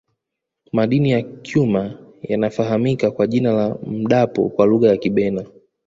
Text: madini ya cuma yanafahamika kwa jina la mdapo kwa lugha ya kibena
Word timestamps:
madini 0.71 1.11
ya 1.11 1.21
cuma 1.21 1.99
yanafahamika 2.21 3.11
kwa 3.11 3.27
jina 3.27 3.51
la 3.53 3.75
mdapo 3.87 4.49
kwa 4.49 4.65
lugha 4.65 4.89
ya 4.89 4.97
kibena 4.97 5.45